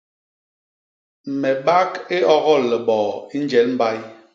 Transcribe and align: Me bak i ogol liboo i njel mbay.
Me 1.43 1.51
bak 1.67 1.93
i 2.17 2.25
ogol 2.39 2.69
liboo 2.73 3.09
i 3.35 3.45
njel 3.45 3.67
mbay. 3.77 3.97